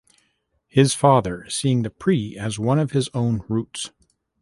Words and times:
His 0.67 0.95
father 0.95 1.47
seeing 1.47 1.83
the 1.83 1.91
pre 1.91 2.35
as 2.35 2.57
one 2.57 2.79
of 2.79 2.89
his 2.89 3.07
own 3.13 3.43
roots. 3.47 3.91